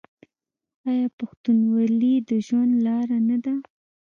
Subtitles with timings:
[0.89, 3.53] آیا پښتونولي د ژوند لاره نه ده؟